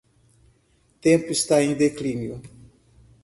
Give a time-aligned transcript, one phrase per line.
[1.03, 2.41] Tempo está em declínio